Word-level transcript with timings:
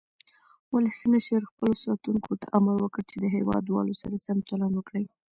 ولسمشر 0.73 1.41
خپلو 1.51 1.73
ساتونکو 1.85 2.31
ته 2.41 2.45
امر 2.57 2.75
وکړ 2.81 3.01
چې 3.11 3.17
د 3.19 3.25
هیواد 3.35 3.65
والو 3.67 3.93
سره 4.01 4.15
سم 4.25 4.37
چلند 4.49 4.73
وکړي. 4.75 5.05